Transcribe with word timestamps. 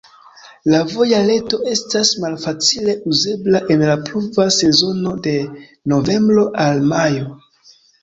La 0.73 0.77
voja 0.93 1.19
reto 1.27 1.59
estas 1.73 2.13
malfacile 2.23 2.97
uzebla 3.13 3.63
en 3.77 3.85
la 3.93 4.01
pluva 4.09 4.49
sezono 4.59 5.15
de 5.31 5.39
novembro 5.97 6.51
al 6.69 6.87
majo. 6.93 7.41